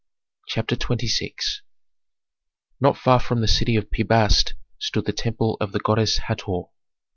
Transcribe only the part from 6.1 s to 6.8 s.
Hator.